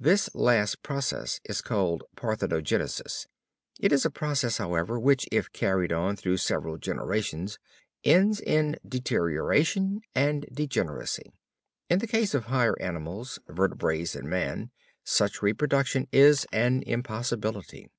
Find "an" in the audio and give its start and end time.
16.50-16.82